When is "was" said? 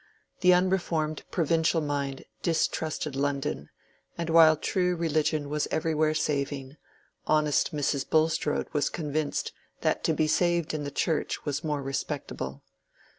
5.47-5.67, 8.73-8.89, 11.45-11.63